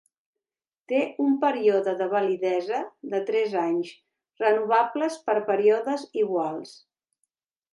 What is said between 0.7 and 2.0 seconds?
Té un període